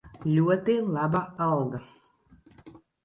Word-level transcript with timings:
Ļoti 0.35 0.77
laba 0.95 1.21
alga. 1.49 1.83